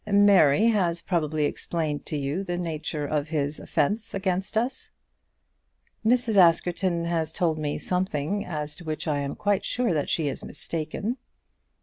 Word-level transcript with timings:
Mary 0.11 0.69
has 0.69 0.99
probably 1.03 1.45
explained 1.45 2.07
to 2.07 2.17
you 2.17 2.43
the 2.43 2.57
nature 2.57 3.05
of 3.05 3.27
his 3.27 3.59
offence 3.59 4.15
against 4.15 4.57
us?" 4.57 4.89
"Mrs. 6.03 6.37
Askerton 6.37 7.05
has 7.05 7.31
told 7.31 7.59
me 7.59 7.77
something 7.77 8.43
as 8.43 8.75
to 8.77 8.83
which 8.83 9.07
I 9.07 9.19
am 9.19 9.35
quite 9.35 9.63
sure 9.63 9.93
that 9.93 10.09
she 10.09 10.27
is 10.27 10.43
mistaken." 10.43 11.17